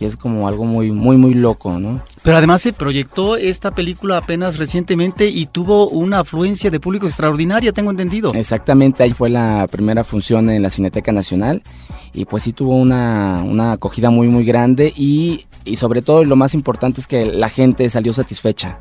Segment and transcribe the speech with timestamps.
[0.02, 2.00] y es como algo muy, muy, muy loco, ¿no?
[2.24, 7.72] Pero además se proyectó esta película apenas recientemente y tuvo una afluencia de público extraordinaria,
[7.72, 8.32] tengo entendido.
[8.34, 11.62] Exactamente, ahí fue la primera función en la Cineteca Nacional
[12.12, 16.34] y pues sí tuvo una, una acogida muy, muy grande y, y sobre todo lo
[16.34, 18.80] más importante es que la gente salió satisfecha.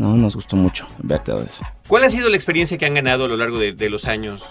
[0.00, 0.16] ¿No?
[0.16, 1.62] Nos gustó mucho ver todo eso.
[1.88, 4.44] ¿Cuál ha sido la experiencia que han ganado a lo largo de, de los años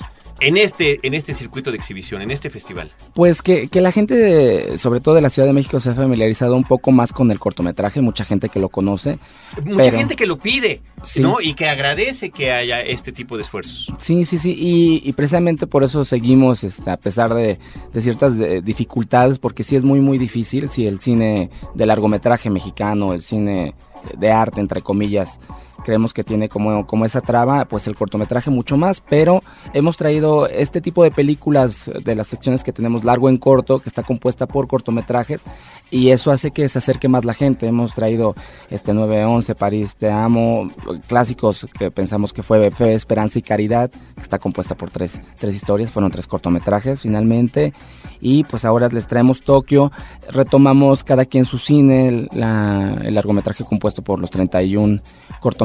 [0.47, 2.91] en este, en este circuito de exhibición, en este festival?
[3.13, 5.93] Pues que, que la gente, de, sobre todo de la Ciudad de México, se ha
[5.93, 9.17] familiarizado un poco más con el cortometraje, mucha gente que lo conoce.
[9.63, 11.21] Mucha pero, gente que lo pide, sí.
[11.21, 11.41] ¿no?
[11.41, 13.91] Y que agradece que haya este tipo de esfuerzos.
[13.97, 17.57] Sí, sí, sí, y, y precisamente por eso seguimos, este, a pesar de,
[17.93, 22.49] de ciertas de, dificultades, porque sí es muy, muy difícil, si el cine de largometraje
[22.49, 23.73] mexicano, el cine
[24.17, 25.39] de arte, entre comillas,
[25.83, 29.41] creemos que tiene como, como esa traba, pues el cortometraje mucho más, pero
[29.73, 33.89] hemos traído este tipo de películas de las secciones que tenemos largo en corto, que
[33.89, 35.43] está compuesta por cortometrajes,
[35.89, 37.67] y eso hace que se acerque más la gente.
[37.67, 38.35] Hemos traído
[38.69, 40.69] este 911, París, Te Amo,
[41.07, 45.55] clásicos que pensamos que fue Fe, Esperanza y Caridad, que está compuesta por tres, tres
[45.55, 47.73] historias, fueron tres cortometrajes finalmente,
[48.21, 49.91] y pues ahora les traemos Tokio,
[50.29, 55.01] retomamos cada quien su cine, la, el largometraje compuesto por los 31
[55.39, 55.62] cortometrajes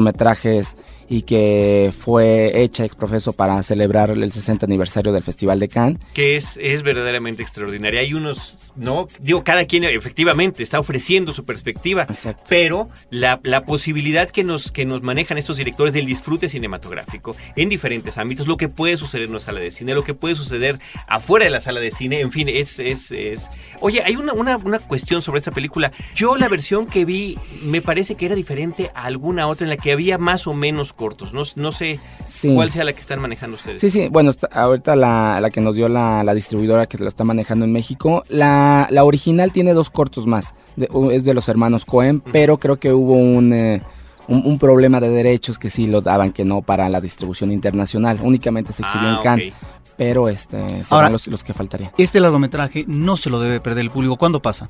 [1.09, 5.99] y que fue hecha ex profeso para celebrar el 60 aniversario del Festival de Cannes.
[6.13, 8.01] Que es, es verdaderamente extraordinaria.
[8.01, 9.07] Hay unos, ¿no?
[9.19, 12.43] Digo, cada quien efectivamente está ofreciendo su perspectiva, Exacto.
[12.47, 17.69] pero la, la, posibilidad que nos, que nos manejan estos directores del disfrute cinematográfico en
[17.69, 20.79] diferentes ámbitos, lo que puede suceder en una sala de cine, lo que puede suceder
[21.07, 22.77] afuera de la sala de cine, en fin, es...
[22.77, 23.49] es, es...
[23.81, 25.91] Oye, hay una, una, una cuestión sobre esta película.
[26.13, 29.77] Yo la versión que vi me parece que era diferente a alguna otra en la
[29.77, 31.33] que había más o menos cortos.
[31.33, 32.53] No, no sé sí.
[32.53, 33.81] cuál sea la que están manejando ustedes.
[33.81, 37.07] Sí, sí, bueno, está, ahorita la, la, que nos dio la, la, distribuidora que lo
[37.07, 41.49] está manejando en México, la, la original tiene dos cortos más, de, es de los
[41.49, 42.31] hermanos Cohen, uh -huh.
[42.31, 43.81] pero creo que hubo un, eh,
[44.27, 48.19] un, un, problema de derechos que sí lo daban que no para la distribución internacional,
[48.21, 49.47] únicamente se exhibió ah, en Cannes.
[49.47, 49.69] Okay.
[49.97, 51.91] Pero este, serán Ahora, los, los que faltarían.
[51.97, 54.15] Este largometraje no se lo debe perder el público.
[54.15, 54.69] ¿Cuándo pasa?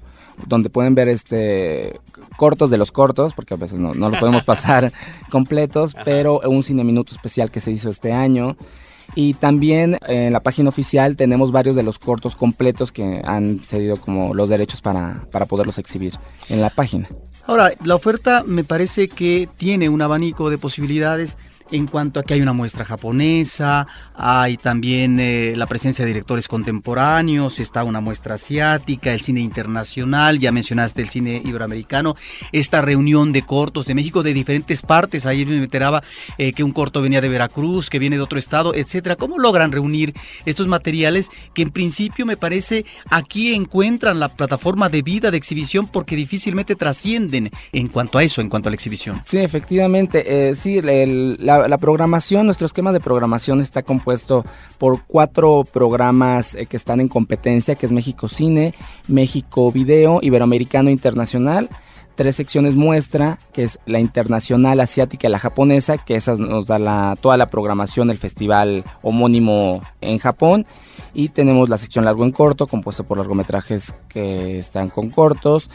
[0.46, 2.00] donde pueden ver este
[2.36, 4.92] cortos de los cortos, porque a veces no, no lo podemos pasar
[5.30, 8.56] completos, pero un cine minuto especial que se hizo este año.
[9.14, 13.96] Y también en la página oficial tenemos varios de los cortos completos que han cedido
[13.96, 16.14] como los derechos para, para poderlos exhibir
[16.48, 17.08] en la página.
[17.46, 21.36] Ahora, la oferta me parece que tiene un abanico de posibilidades
[21.74, 26.46] en cuanto a que hay una muestra japonesa, hay también eh, la presencia de directores
[26.46, 32.14] contemporáneos, está una muestra asiática, el cine internacional, ya mencionaste el cine iberoamericano,
[32.52, 36.02] esta reunión de cortos de México de diferentes partes, ahí me enteraba
[36.38, 39.16] eh, que un corto venía de Veracruz, que viene de otro estado, etcétera.
[39.16, 40.14] ¿Cómo logran reunir
[40.46, 45.88] estos materiales que en principio me parece aquí encuentran la plataforma de vida de exhibición
[45.88, 49.20] porque difícilmente trascienden en cuanto a eso, en cuanto a la exhibición?
[49.24, 54.44] Sí, efectivamente, eh, sí, la la, programación, nuestro esquema de programación está compuesto
[54.78, 58.74] por cuatro programas eh, que están en competencia, que es México Cine,
[59.08, 61.68] México Video, Iberoamericano Internacional
[62.14, 66.78] tres secciones muestra, que es la internacional asiática y la japonesa, que esas nos da
[66.78, 70.66] la, toda la programación del festival homónimo en Japón.
[71.12, 75.70] Y tenemos la sección largo en corto, compuesto por largometrajes que están con cortos.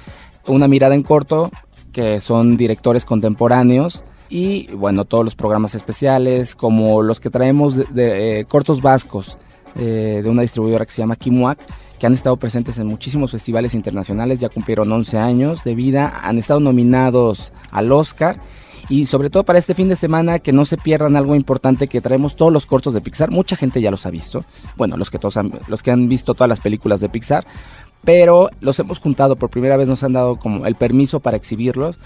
[0.47, 1.49] Una mirada en corto,
[1.91, 8.39] que son directores contemporáneos y bueno, todos los programas especiales, como los que traemos de,
[8.39, 9.37] eh, cortos vascos
[9.75, 11.59] eh, de una distribuidora que se llama Kimuak,
[11.99, 16.37] que han estado presentes en muchísimos festivales internacionales, ya cumplieron 11 años de vida, han
[16.37, 18.39] estado nominados al Oscar
[18.87, 22.01] y sobre todo para este fin de semana que no se pierdan algo importante que
[22.01, 23.29] traemos todos los cortos de Pixar.
[23.29, 24.43] Mucha gente ya los ha visto.
[24.77, 27.45] Bueno, los que todos han, los que han visto todas las películas de Pixar,
[28.03, 31.97] pero los hemos juntado por primera vez nos han dado como el permiso para exhibirlos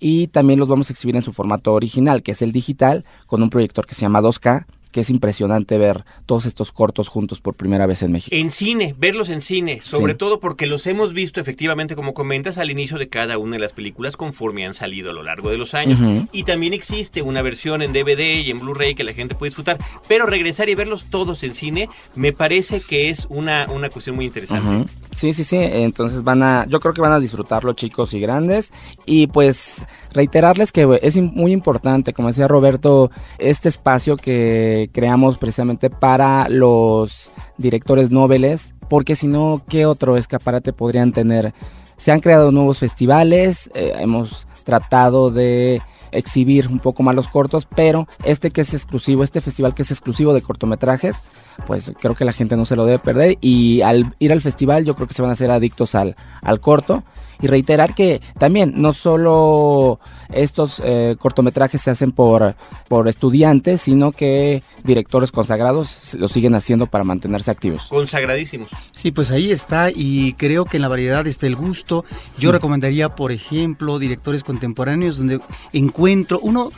[0.00, 3.42] y también los vamos a exhibir en su formato original, que es el digital, con
[3.42, 7.54] un proyector que se llama 2K, que es impresionante ver todos estos cortos juntos por
[7.54, 8.34] primera vez en México.
[8.34, 12.70] En cine, verlos en cine, sobre todo porque los hemos visto efectivamente, como comentas, al
[12.70, 15.74] inicio de cada una de las películas conforme han salido a lo largo de los
[15.74, 15.98] años.
[16.32, 19.78] Y también existe una versión en DVD y en Blu-ray que la gente puede disfrutar,
[20.06, 24.26] pero regresar y verlos todos en cine me parece que es una, una cuestión muy
[24.26, 24.90] interesante.
[25.14, 28.72] Sí, sí, sí, entonces van a, yo creo que van a disfrutarlo chicos y grandes
[29.04, 35.90] y pues reiterarles que es muy importante, como decía Roberto, este espacio que creamos precisamente
[35.90, 41.52] para los directores noveles, porque si no, ¿qué otro escaparate podrían tener?
[41.96, 45.82] Se han creado nuevos festivales, eh, hemos tratado de
[46.12, 49.90] exhibir un poco más los cortos, pero este que es exclusivo, este festival que es
[49.90, 51.22] exclusivo de cortometrajes,
[51.66, 54.84] pues creo que la gente no se lo debe perder y al ir al festival
[54.84, 57.02] yo creo que se van a hacer adictos al, al corto
[57.40, 60.00] y reiterar que también no solo
[60.32, 62.54] estos eh, cortometrajes se hacen por,
[62.88, 67.86] por estudiantes, sino que directores consagrados lo siguen haciendo para mantenerse activos.
[67.88, 68.68] Consagradísimos.
[68.92, 72.04] Sí, pues ahí está y creo que en la variedad está el gusto.
[72.38, 75.40] Yo recomendaría, por ejemplo, directores contemporáneos donde
[75.72, 76.70] encuentro, uno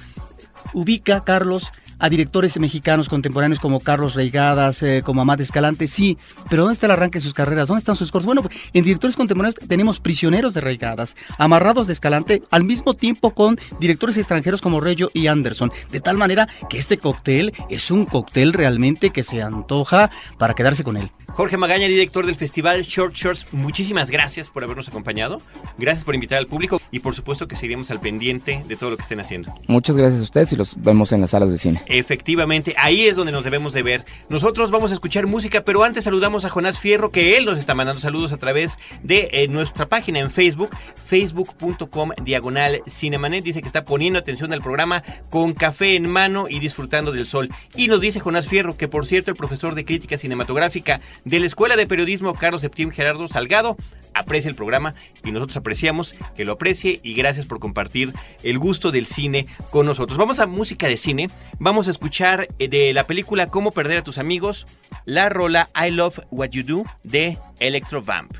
[0.72, 6.18] ubica, Carlos, a directores mexicanos contemporáneos como Carlos Reigadas, eh, como Amat Escalante, sí,
[6.48, 7.68] pero ¿dónde está el arranque de sus carreras?
[7.68, 8.26] ¿Dónde están sus cortos?
[8.26, 8.42] Bueno,
[8.72, 14.16] en directores contemporáneos tenemos prisioneros de Reigadas, amarrados de Escalante, al mismo tiempo con directores
[14.16, 19.10] extranjeros como Reyo y Anderson, de tal manera que este cóctel es un cóctel realmente
[19.10, 21.10] que se antoja para quedarse con él.
[21.34, 25.38] Jorge Magaña, director del festival Short Shorts, muchísimas gracias por habernos acompañado.
[25.78, 28.96] Gracias por invitar al público y por supuesto que seguiremos al pendiente de todo lo
[28.96, 29.54] que estén haciendo.
[29.68, 31.82] Muchas gracias a ustedes y los vemos en las salas de cine.
[31.86, 34.04] Efectivamente, ahí es donde nos debemos de ver.
[34.28, 37.74] Nosotros vamos a escuchar música, pero antes saludamos a Jonás Fierro, que él nos está
[37.74, 40.70] mandando saludos a través de eh, nuestra página en Facebook,
[41.06, 43.44] facebook.com diagonal cinemanet.
[43.44, 47.48] Dice que está poniendo atención al programa con café en mano y disfrutando del sol.
[47.76, 51.46] Y nos dice Jonás Fierro que, por cierto, el profesor de crítica cinematográfica de la
[51.46, 53.76] Escuela de Periodismo Carlos Septim Gerardo Salgado
[54.14, 58.90] aprecia el programa y nosotros apreciamos que lo aprecie y gracias por compartir el gusto
[58.90, 60.18] del cine con nosotros.
[60.18, 61.28] Vamos a música de cine,
[61.58, 64.66] vamos a escuchar eh, de la película Cómo perder a tus amigos,
[65.04, 68.32] la rola I Love What You Do de Electro Vamp.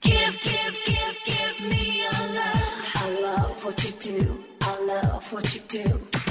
[0.00, 2.94] Give, give, give, give me love.
[2.94, 4.44] I love what you do.
[4.60, 6.22] I love what you do.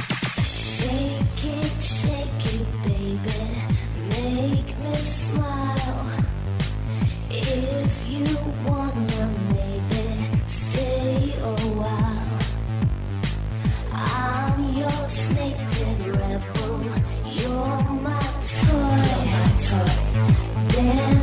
[20.81, 21.20] pretend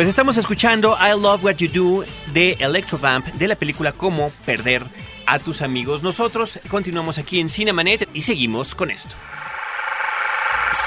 [0.00, 4.82] Pues estamos escuchando I Love What You Do de Electrovamp de la película Cómo Perder
[5.26, 6.02] a tus amigos.
[6.02, 9.14] Nosotros continuamos aquí en Cinemanet y seguimos con esto.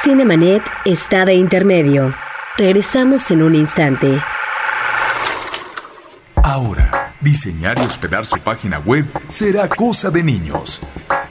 [0.04, 2.12] Cinemanet está de intermedio.
[2.58, 4.20] Regresamos en un instante.
[6.38, 10.82] Ahora, diseñar y hospedar su página web será cosa de niños.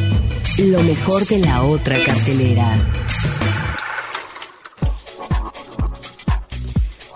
[0.58, 2.75] Lo mejor de la otra cartelera.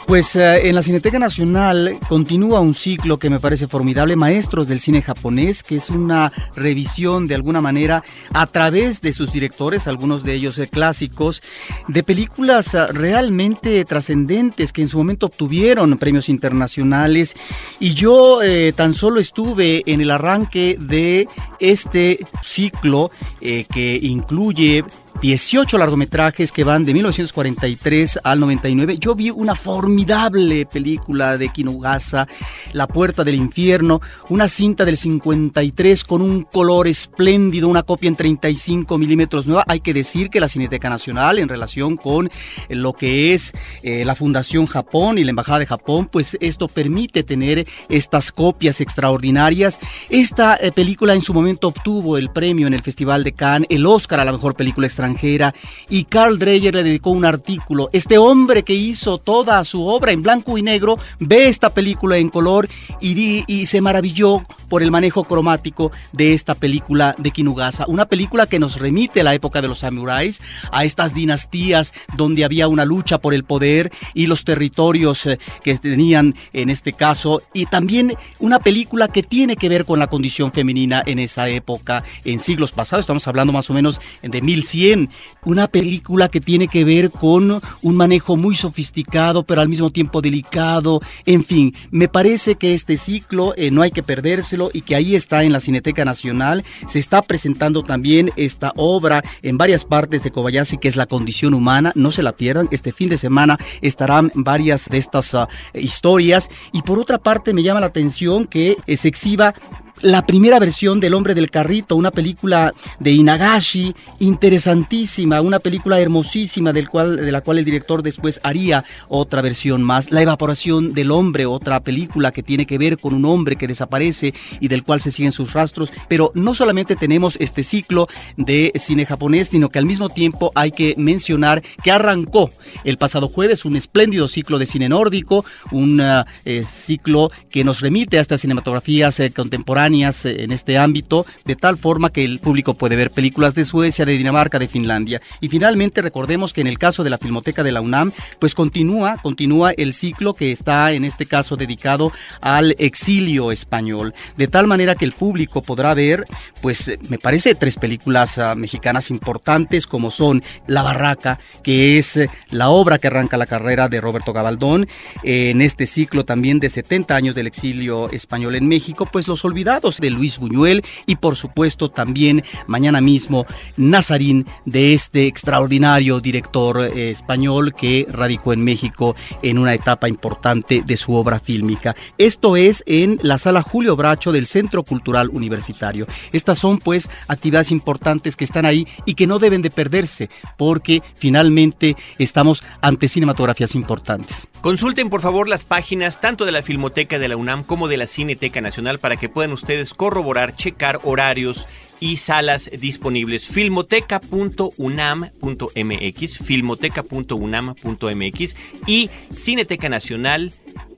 [0.08, 4.80] Pues eh, en la Cineteca Nacional continúa un ciclo que me parece formidable, Maestros del
[4.80, 10.24] Cine Japonés, que es una revisión de alguna manera a través de sus directores, algunos
[10.24, 11.44] de ellos eh, clásicos,
[11.90, 17.36] de películas eh, realmente trascendentes que en su momento obtuvieron premios internacionales.
[17.82, 18.40] Y yo
[18.76, 21.28] tan solo estuve en el arranque de
[21.60, 24.86] este ciclo que incluye
[25.20, 29.00] 18 largometrajes que van de 1943 al 99.
[29.00, 32.28] Yo vi una formidable película de Kinugasa,
[32.74, 38.16] La Puerta del Infierno, una cinta del 53 con un color espléndido, una copia en
[38.16, 39.64] 35 milímetros nueva.
[39.68, 42.30] Hay que decir que la Cineteca Nacional, en relación con
[42.70, 47.24] lo que es eh, la Fundación Japón y la Embajada de Japón, pues esto permite
[47.24, 49.80] tener estas copias extraordinarias.
[50.12, 53.88] Esta eh, película en su momento obtuvo el premio en el Festival de Cannes, el
[53.88, 55.54] Oscar a la mejor película extranjera extranjera
[55.90, 57.90] y Carl Dreyer le dedicó un artículo.
[57.94, 62.30] Este hombre que hizo toda su obra en blanco y negro ve esta película en
[62.30, 62.68] color
[63.02, 67.86] y, y se maravilló por el manejo cromático de esta película de Kinugasa.
[67.88, 72.44] Una película que nos remite a la época de los samuráis, a estas dinastías donde
[72.44, 77.42] había una lucha por el poder y los territorios eh, que tenían en este caso.
[77.54, 82.04] Y también una película que tiene que ver con la condición femenina en esa época,
[82.26, 83.04] en siglos pasados.
[83.04, 84.97] Estamos hablando más o menos de 1100.
[85.44, 90.22] Una película que tiene que ver con un manejo muy sofisticado, pero al mismo tiempo
[90.22, 91.02] delicado.
[91.26, 95.16] En fin, me parece que este ciclo eh, no hay que perdérselo y que ahí
[95.16, 96.64] está en la Cineteca Nacional.
[96.88, 101.54] Se está presentando también esta obra en varias partes de Kobayashi, que es La condición
[101.54, 101.92] humana.
[101.96, 102.68] No se la pierdan.
[102.72, 106.50] Este fin de semana estarán varias de estas ah, historias.
[106.74, 109.54] Y por otra parte, me llama la atención que eh, se exhiba
[110.02, 116.74] la primera versión del Hombre del Carrito, una película de Inagashi, interesantísima, una película hermosísima
[116.74, 120.12] del cual, de la cual el director después haría otra versión más.
[120.12, 124.34] La evaporación del hombre, otra película que tiene que ver con un hombre que desaparece
[124.60, 125.92] y del cual se siguen sus rastros.
[126.08, 130.72] Pero no solamente tenemos este ciclo de cine japonés, sino que al mismo tiempo hay
[130.72, 132.50] que mencionar que arrancó
[132.84, 136.02] el pasado jueves un espléndido ciclo de cine nórdico, un
[136.46, 141.56] eh, ciclo que nos remite a estas cinematografías eh, contemporáneas eh, en este ámbito, de
[141.56, 145.22] tal forma que el público puede ver películas de Suecia, de Dinamarca, de Finlandia.
[145.42, 149.18] Y finalmente recordemos que en el caso de la Filmoteca de la UNAM, pues continúa,
[149.22, 154.96] continúa el ciclo que está en este caso dedicado al exilio español, de tal manera
[154.96, 156.26] que el público podrá ver,
[156.62, 162.16] pues eh, me parece tres películas uh, mexicanas importantes como son La Barraca, que es
[162.18, 164.88] uh, la obra que arranca la carrera de Roberto Gabaldón,
[165.24, 169.44] eh, en este ciclo también de 70 años del exilio español en México, pues los
[169.46, 173.46] olvidados de Luis Buñuel y por supuesto también mañana mismo
[173.78, 180.82] Nazarín de este extraordinario director eh, español que radicó en México en una etapa importante
[180.84, 181.96] de su obra fílmica.
[182.18, 186.08] Esto es en la sala Julio Bracho del Centro Cultural Universitario.
[186.34, 191.04] Estas son pues actividades importantes que están ahí y que no deben de perderse porque
[191.14, 194.48] finalmente estamos ante cinematografías importantes.
[194.62, 198.08] Consulten por favor las páginas tanto de la Filmoteca de la UNAM como de la
[198.08, 201.68] Cineteca Nacional para que puedan ustedes corroborar, checar horarios
[202.00, 203.48] y salas disponibles.
[203.48, 210.54] Filmoteca.unam.mx, filmoteca.unam.mx y Cineteca Nacional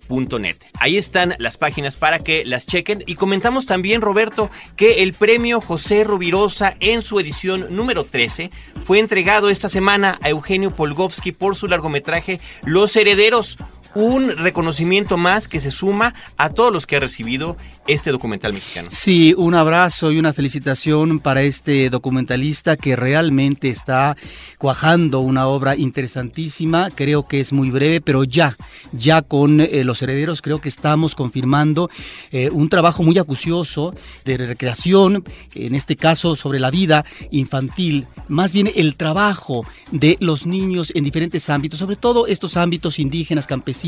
[0.10, 0.58] Net.
[0.80, 3.04] Ahí están las páginas para que las chequen.
[3.06, 8.50] Y comentamos también, Roberto, que el premio José Rubirosa en su edición número 13
[8.84, 13.58] fue entregado esta semana a Eugenio Polgovsky por su largometraje Los Herederos
[13.96, 18.90] un reconocimiento más que se suma a todos los que ha recibido este documental mexicano.
[18.92, 24.16] Sí, un abrazo y una felicitación para este documentalista que realmente está
[24.58, 26.90] cuajando una obra interesantísima.
[26.94, 28.58] Creo que es muy breve, pero ya,
[28.92, 31.90] ya con eh, los herederos creo que estamos confirmando
[32.32, 35.24] eh, un trabajo muy acucioso de recreación,
[35.56, 41.04] en este caso sobre la vida infantil, más bien el trabajo de los niños en
[41.04, 43.79] diferentes ámbitos, sobre todo estos ámbitos indígenas, campesinos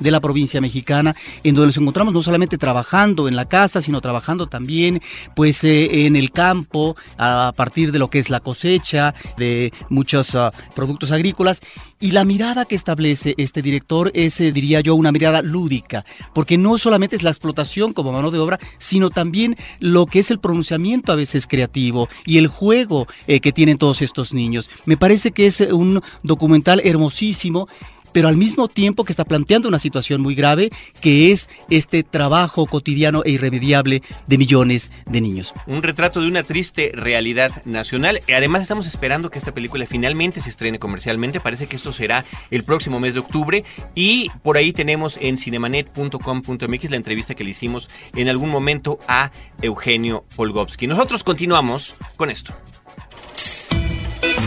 [0.00, 4.00] de la provincia mexicana, en donde nos encontramos no solamente trabajando en la casa, sino
[4.00, 5.00] trabajando también
[5.36, 10.34] pues eh, en el campo a partir de lo que es la cosecha de muchos
[10.34, 11.60] ah, productos agrícolas
[12.00, 16.56] y la mirada que establece este director es, eh, diría yo, una mirada lúdica, porque
[16.56, 20.38] no solamente es la explotación como mano de obra, sino también lo que es el
[20.38, 24.70] pronunciamiento a veces creativo y el juego eh, que tienen todos estos niños.
[24.84, 27.68] Me parece que es un documental hermosísimo
[28.12, 32.66] pero al mismo tiempo que está planteando una situación muy grave, que es este trabajo
[32.66, 35.54] cotidiano e irremediable de millones de niños.
[35.66, 38.20] Un retrato de una triste realidad nacional.
[38.34, 41.40] Además estamos esperando que esta película finalmente se estrene comercialmente.
[41.40, 43.64] Parece que esto será el próximo mes de octubre.
[43.94, 49.30] Y por ahí tenemos en cinemanet.com.mx la entrevista que le hicimos en algún momento a
[49.62, 50.86] Eugenio Polgovsky.
[50.86, 52.54] Nosotros continuamos con esto.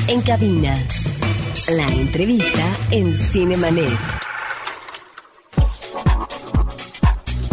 [0.08, 0.84] En cabina
[1.70, 3.90] la entrevista en Cinemanet.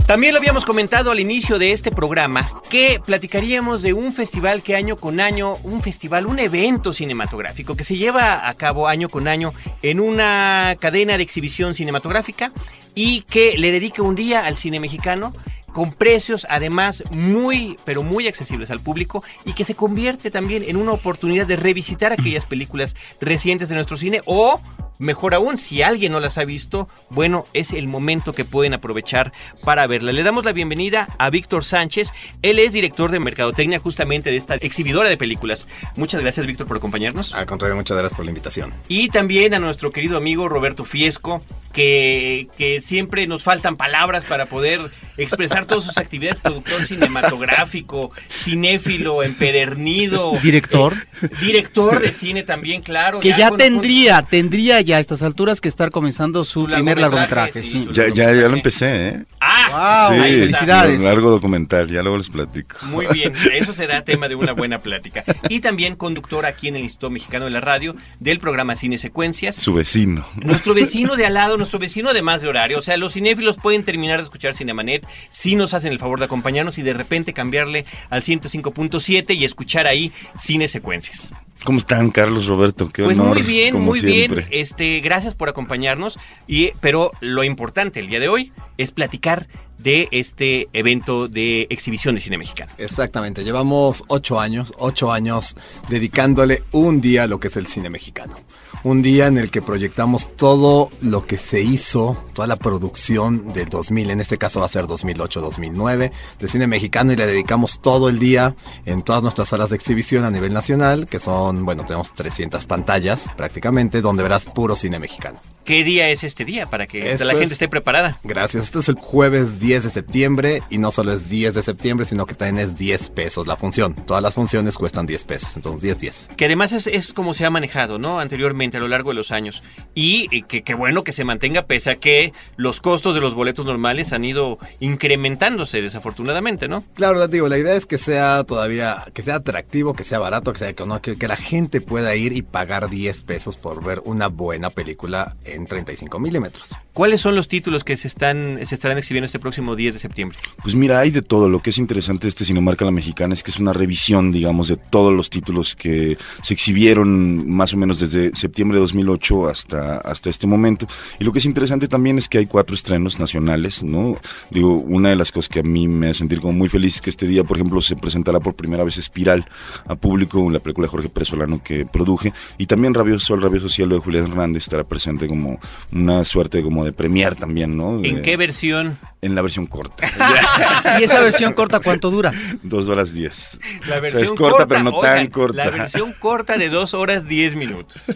[0.06, 4.74] También lo habíamos comentado al inicio de este programa que platicaríamos de un festival que
[4.74, 9.28] año con año, un festival, un evento cinematográfico que se lleva a cabo año con
[9.28, 12.52] año en una cadena de exhibición cinematográfica
[12.94, 15.34] y que le dedica un día al cine mexicano
[15.72, 20.76] con precios además muy, pero muy accesibles al público y que se convierte también en
[20.76, 24.60] una oportunidad de revisitar aquellas películas recientes de nuestro cine o
[24.98, 29.32] Mejor aún, si alguien no las ha visto, bueno, es el momento que pueden aprovechar
[29.62, 30.10] para verla.
[30.10, 32.10] Le damos la bienvenida a Víctor Sánchez.
[32.42, 35.68] Él es director de Mercadotecnia justamente de esta exhibidora de películas.
[35.96, 37.32] Muchas gracias, Víctor, por acompañarnos.
[37.32, 38.74] Al contrario, muchas gracias por la invitación.
[38.88, 44.46] Y también a nuestro querido amigo Roberto Fiesco, que, que siempre nos faltan palabras para
[44.46, 44.80] poder
[45.18, 50.32] expresar todas sus actividades, productor cinematográfico, cinéfilo, empedernido.
[50.42, 50.94] Director.
[51.22, 53.20] eh, director de cine también, claro.
[53.20, 56.98] Que ya, con- tendría, tendría ya a estas alturas que estar comenzando su, Su primer
[56.98, 59.24] largometraje, sí, Ya, ya, ya lo empecé, ¿eh?
[59.40, 60.98] Ah, Wow, sí, felicidades.
[60.98, 62.76] un largo documental, ya luego les platico.
[62.86, 65.24] Muy bien, eso será tema de una buena plática.
[65.48, 69.56] Y también conductor aquí en el Instituto Mexicano de la Radio del programa Cine Secuencias.
[69.56, 70.26] Su vecino.
[70.36, 72.78] Nuestro vecino de al lado, nuestro vecino de más de horario.
[72.78, 76.26] O sea, los cinéfilos pueden terminar de escuchar Cinemanet si nos hacen el favor de
[76.26, 81.30] acompañarnos y de repente cambiarle al 105.7 y escuchar ahí Cine Secuencias.
[81.64, 82.88] ¿Cómo están, Carlos Roberto?
[82.88, 84.46] Qué Pues honor, muy bien, como muy siempre.
[84.48, 84.60] bien.
[84.62, 86.18] Este, gracias por acompañarnos.
[86.46, 92.14] Y, pero lo importante el día de hoy es platicar de este evento de exhibición
[92.14, 92.70] de cine mexicano.
[92.78, 95.56] Exactamente, llevamos ocho años, ocho años
[95.88, 98.36] dedicándole un día a lo que es el cine mexicano.
[98.84, 103.68] Un día en el que proyectamos todo lo que se hizo, toda la producción del
[103.68, 108.08] 2000, en este caso va a ser 2008-2009, de cine mexicano y le dedicamos todo
[108.08, 108.54] el día
[108.86, 113.26] en todas nuestras salas de exhibición a nivel nacional, que son, bueno, tenemos 300 pantallas
[113.36, 115.40] prácticamente, donde verás puro cine mexicano.
[115.68, 118.18] ¿Qué día es este día para que Esto la gente es- esté preparada?
[118.24, 118.64] Gracias.
[118.64, 122.24] Este es el jueves 10 de septiembre y no solo es 10 de septiembre, sino
[122.24, 123.94] que también es 10 pesos la función.
[123.94, 126.28] Todas las funciones cuestan 10 pesos, entonces 10, 10.
[126.38, 128.18] Que además es, es como se ha manejado, ¿no?
[128.18, 129.62] Anteriormente, a lo largo de los años.
[129.94, 133.66] Y que, que bueno que se mantenga, pese a que los costos de los boletos
[133.66, 136.82] normales han ido incrementándose, desafortunadamente, ¿no?
[136.94, 140.60] Claro, digo, la idea es que sea todavía, que sea atractivo, que sea barato, que
[140.60, 144.28] sea económico, que, que la gente pueda ir y pagar 10 pesos por ver una
[144.28, 146.70] buena película en 35 milímetros.
[146.92, 150.38] ¿Cuáles son los títulos que se están se estarán exhibiendo este próximo 10 de septiembre?
[150.62, 151.48] Pues mira, hay de todo.
[151.48, 154.68] Lo que es interesante de este Cinemarca La Mexicana es que es una revisión, digamos,
[154.68, 159.98] de todos los títulos que se exhibieron más o menos desde septiembre de 2008 hasta,
[159.98, 160.86] hasta este momento.
[161.18, 164.16] Y lo que es interesante también es que hay cuatro estrenos nacionales, ¿no?
[164.50, 167.00] Digo, una de las cosas que a mí me hace sentir como muy feliz es
[167.00, 169.46] que este día, por ejemplo, se presentará por primera vez Espiral
[169.86, 172.32] a público, la película de Jorge Pérez Solano que produje.
[172.58, 175.47] Y también Rabioso, el Rabioso Cielo de Julián Hernández estará presente como
[175.92, 178.04] una suerte como de premier también, ¿no?
[178.04, 178.98] ¿En qué versión?
[179.20, 180.08] En la versión corta.
[181.00, 182.32] ¿Y esa versión corta cuánto dura?
[182.62, 183.58] Dos horas diez.
[183.80, 185.64] La O sea, versión es corta, pero no oigan, tan corta.
[185.64, 188.02] La versión corta de 2 horas 10 minutos.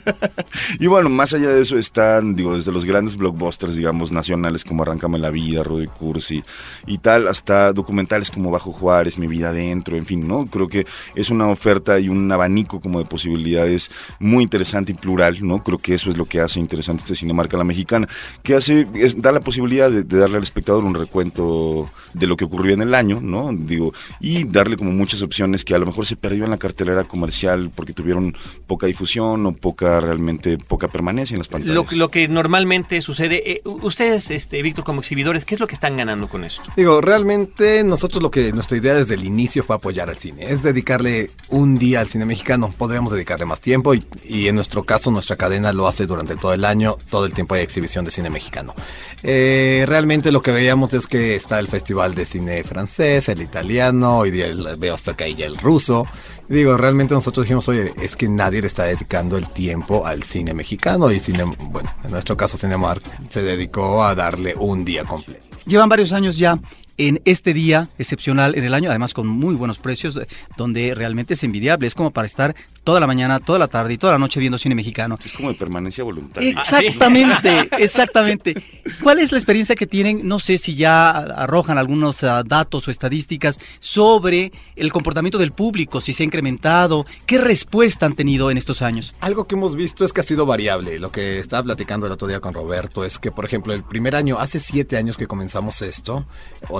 [0.78, 4.82] Y bueno, más allá de eso están, digo, desde los grandes blockbusters, digamos, nacionales como
[4.82, 6.42] Arráncame la Vida, Rudy Cursi
[6.86, 10.46] y tal, hasta documentales como Bajo Juárez, Mi Vida Adentro, en fin, ¿no?
[10.46, 15.38] Creo que es una oferta y un abanico como de posibilidades muy interesante y plural,
[15.40, 15.62] ¿no?
[15.62, 18.06] Creo que eso es lo que hace interesante este Cinemarca La Mexicana,
[18.42, 22.36] que hace, es, da la posibilidad de, de darle al espectador un recuento de lo
[22.36, 23.50] que ocurrió en el año, ¿no?
[23.52, 27.04] Digo, y darle como muchas opciones que a lo mejor se perdió en la cartelera
[27.04, 31.74] comercial porque tuvieron poca difusión o poca, realmente, poca permanencia en las pantallas.
[31.74, 33.52] Lo, lo que normalmente sucede.
[33.52, 36.62] eh, ustedes, este, Víctor, como exhibidores, ¿qué es lo que están ganando con esto?
[36.76, 40.62] Digo, realmente nosotros lo que nuestra idea desde el inicio fue apoyar al cine, es
[40.62, 42.72] dedicarle un día al cine mexicano.
[42.76, 46.52] Podríamos dedicarle más tiempo y, y en nuestro caso nuestra cadena lo hace durante todo
[46.52, 48.74] el año, todo el tiempo hay exhibición de cine mexicano.
[49.22, 54.18] Eh, realmente lo que veíamos es que está el festival de cine francés, el italiano,
[54.18, 54.46] hoy día
[54.78, 56.06] veo hasta acá ya el ruso.
[56.48, 60.22] Y digo, realmente nosotros dijimos, oye, es que nadie le está dedicando el tiempo al
[60.22, 65.04] cine mexicano y cine, bueno, en nuestro caso Cinemark se dedicó a darle un día
[65.04, 65.42] completo.
[65.64, 66.58] Llevan varios años ya
[66.98, 70.26] en este día excepcional en el año, además con muy buenos precios, eh,
[70.56, 71.86] donde realmente es envidiable.
[71.86, 74.58] Es como para estar toda la mañana, toda la tarde y toda la noche viendo
[74.58, 75.18] cine mexicano.
[75.24, 76.50] Es como de permanencia voluntaria.
[76.50, 78.54] Exactamente, exactamente.
[79.02, 80.26] ¿Cuál es la experiencia que tienen?
[80.26, 86.00] No sé si ya arrojan algunos ah, datos o estadísticas sobre el comportamiento del público,
[86.00, 89.14] si se ha incrementado, qué respuesta han tenido en estos años.
[89.20, 90.98] Algo que hemos visto es que ha sido variable.
[90.98, 94.16] Lo que estaba platicando el otro día con Roberto es que, por ejemplo, el primer
[94.16, 96.26] año, hace siete años que comenzamos esto,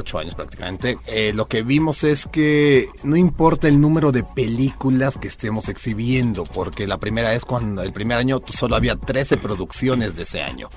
[0.03, 5.19] ocho años prácticamente, eh, lo que vimos es que no importa el número de películas
[5.19, 10.17] que estemos exhibiendo, porque la primera vez cuando el primer año solo había 13 producciones
[10.17, 10.69] de ese año.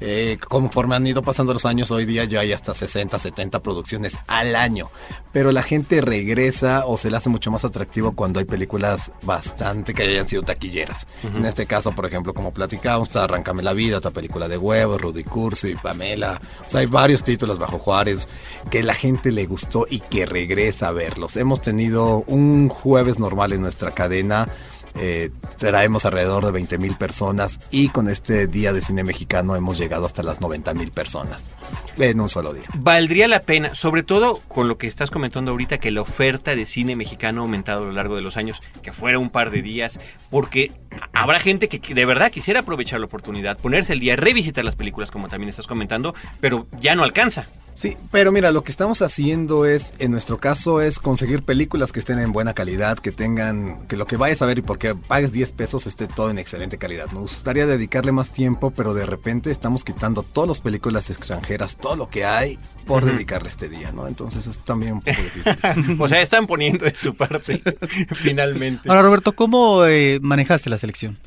[0.00, 4.18] Eh, conforme han ido pasando los años, hoy día ya hay hasta 60, 70 producciones
[4.26, 4.88] al año.
[5.32, 9.94] Pero la gente regresa o se le hace mucho más atractivo cuando hay películas bastante
[9.94, 11.06] que hayan sido taquilleras.
[11.22, 15.00] En este caso, por ejemplo, como platicábamos, está Arráncame la Vida, otra película de huevos,
[15.00, 16.40] Rudy Cursi, Pamela.
[16.64, 18.28] O sea, hay varios títulos bajo Juárez
[18.74, 21.36] que la gente le gustó y que regresa a verlos.
[21.36, 24.48] Hemos tenido un jueves normal en nuestra cadena
[24.96, 29.76] eh, traemos alrededor de 20 mil personas y con este Día de Cine Mexicano hemos
[29.76, 31.56] llegado hasta las 90 mil personas
[31.98, 32.64] en un solo día.
[32.74, 36.64] Valdría la pena, sobre todo con lo que estás comentando ahorita, que la oferta de
[36.64, 39.62] cine mexicano ha aumentado a lo largo de los años, que fuera un par de
[39.62, 39.98] días,
[40.30, 40.70] porque
[41.12, 45.10] habrá gente que de verdad quisiera aprovechar la oportunidad, ponerse el día, revisitar las películas
[45.10, 47.46] como también estás comentando, pero ya no alcanza.
[47.74, 51.98] Sí, pero mira, lo que estamos haciendo es, en nuestro caso, es conseguir películas que
[51.98, 55.32] estén en buena calidad, que tengan, que lo que vayas a ver y porque pagues
[55.32, 57.06] 10 pesos esté todo en excelente calidad.
[57.12, 61.96] Nos gustaría dedicarle más tiempo, pero de repente estamos quitando todas las películas extranjeras, todo
[61.96, 64.06] lo que hay, por dedicarle este día, ¿no?
[64.06, 65.56] Entonces es también un poco difícil.
[66.00, 67.60] o sea, están poniendo de su parte,
[68.14, 68.88] finalmente.
[68.88, 71.18] Ahora, Roberto, ¿cómo eh, manejaste la selección?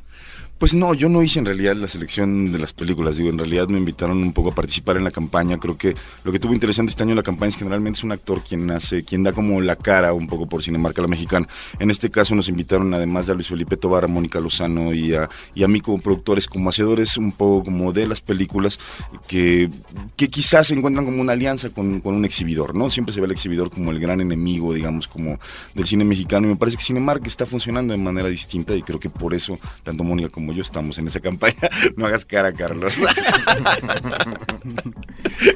[0.58, 3.68] Pues no, yo no hice en realidad la selección de las películas, digo, en realidad
[3.68, 6.90] me invitaron un poco a participar en la campaña, creo que lo que tuvo interesante
[6.90, 9.34] este año en la campaña es que generalmente es un actor quien hace, quien da
[9.34, 11.48] como la cara un poco por Cinemarca la Mexicana.
[11.78, 15.30] En este caso nos invitaron además a Luis Felipe Tobar, a Mónica Lozano y a,
[15.54, 18.80] y a mí como productores, como hacedores un poco como de las películas
[19.28, 19.70] que,
[20.16, 22.90] que quizás se encuentran como una alianza con, con un exhibidor, ¿no?
[22.90, 25.40] Siempre se ve al exhibidor como el gran enemigo, digamos, como
[25.76, 29.00] del cine mexicano y me parece que Cinemarca está funcionando de manera distinta y creo
[29.00, 31.56] que por eso tanto Mónica como yo estamos en esa campaña.
[31.96, 33.02] No hagas cara, Carlos.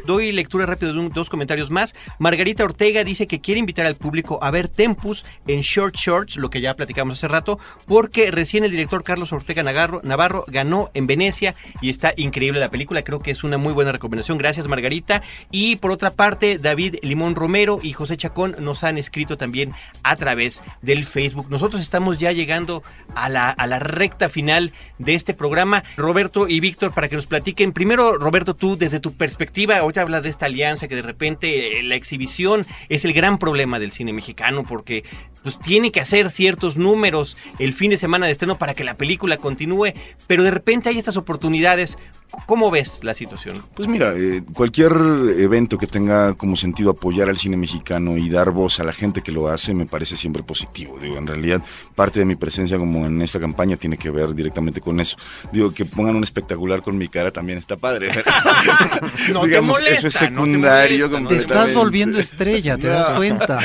[0.05, 1.93] Doy lectura rápida de dos comentarios más.
[2.19, 6.49] Margarita Ortega dice que quiere invitar al público a ver Tempus en Short Shorts, lo
[6.49, 11.07] que ya platicamos hace rato, porque recién el director Carlos Ortega Navarro, Navarro ganó en
[11.07, 13.03] Venecia y está increíble la película.
[13.03, 14.37] Creo que es una muy buena recomendación.
[14.37, 15.21] Gracias, Margarita.
[15.51, 19.73] Y por otra parte, David Limón Romero y José Chacón nos han escrito también
[20.03, 21.49] a través del Facebook.
[21.49, 22.83] Nosotros estamos ya llegando
[23.15, 25.83] a la, a la recta final de este programa.
[25.97, 27.73] Roberto y Víctor, para que nos platiquen.
[27.73, 31.83] Primero, Roberto, tú desde tu perspectiva, ahorita hablas de esta alianza que de repente eh,
[31.83, 35.03] la exhibición es el gran problema del cine mexicano porque
[35.43, 38.95] pues tiene que hacer ciertos números el fin de semana de estreno para que la
[38.95, 39.93] película continúe,
[40.27, 41.97] pero de repente hay estas oportunidades.
[42.45, 43.61] ¿Cómo ves la situación?
[43.73, 44.93] Pues mira, eh, cualquier
[45.37, 49.21] evento que tenga como sentido apoyar al cine mexicano y dar voz a la gente
[49.21, 50.97] que lo hace me parece siempre positivo.
[50.97, 51.61] Digo, en realidad
[51.93, 55.17] parte de mi presencia como en esta campaña tiene que ver directamente con eso.
[55.51, 58.09] Digo, que pongan un espectacular con mi cara también está padre.
[59.33, 61.09] no Digamos, te molesta, eso es secundario.
[61.09, 62.93] No te, te, estás volviendo estrella, ¿te no.
[62.93, 63.59] das cuenta?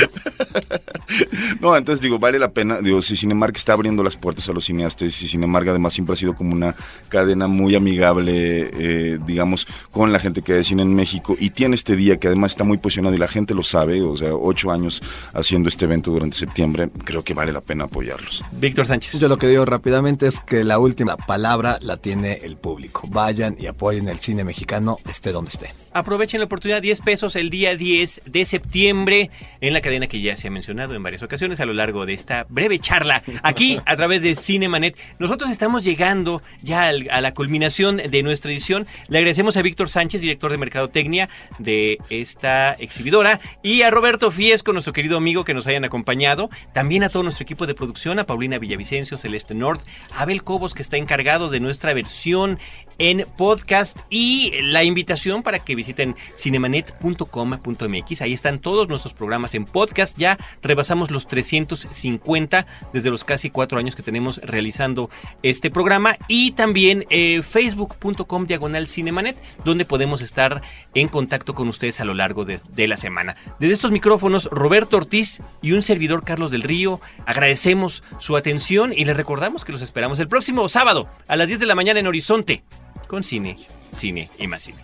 [1.60, 2.80] no, entonces digo, vale la pena.
[2.80, 6.16] Digo, si Cinemark está abriendo las puertas a los cineastas y Cinemark además siempre ha
[6.16, 6.74] sido como una
[7.08, 11.76] cadena muy amigable, eh, digamos, con la gente que hace cine en México y tiene
[11.76, 14.70] este día que además está muy posicionado y la gente lo sabe, o sea, ocho
[14.70, 15.02] años
[15.34, 18.42] haciendo este evento durante septiembre, creo que vale la pena apoyarlos.
[18.52, 19.20] Víctor Sánchez.
[19.20, 23.02] Yo lo que digo rápidamente es que la última palabra la tiene el público.
[23.08, 25.74] Vayan y apoyen el cine mexicano, esté donde esté.
[25.92, 29.30] Aprovechen la oportunidad, 10 pesos el día 10 de septiembre
[29.60, 32.14] en la cadena que ya se ha mencionado en varias ocasiones a lo largo de
[32.14, 34.96] esta breve charla aquí a través de Cinemanet.
[35.18, 38.86] Nosotros estamos llegando ya a la culminación de nuestra edición.
[39.08, 41.28] Le agradecemos a Víctor Sánchez, director de Mercadotecnia
[41.58, 46.50] de esta exhibidora, y a Roberto Fiesco, nuestro querido amigo que nos hayan acompañado.
[46.72, 49.80] También a todo nuestro equipo de producción, a Paulina Villavicencio, Celeste North,
[50.14, 52.60] Abel Cobos que está encargado de nuestra versión
[52.98, 58.22] en podcast y la invitación para que visiten cinemanet.com.mx.
[58.22, 60.18] Ahí están todos nuestros programas en podcast.
[60.18, 65.10] Ya rebasamos los 350 desde los casi cuatro años que tenemos realizando
[65.42, 66.16] este programa.
[66.28, 70.62] Y también eh, facebook.com diagonal cinemanet, donde podemos estar
[70.94, 73.36] en contacto con ustedes a lo largo de, de la semana.
[73.58, 79.04] Desde estos micrófonos, Roberto Ortiz y un servidor Carlos del Río, agradecemos su atención y
[79.04, 82.06] les recordamos que los esperamos el próximo sábado a las 10 de la mañana en
[82.06, 82.62] Horizonte
[83.06, 83.56] con cine,
[83.90, 84.78] cine y más cine.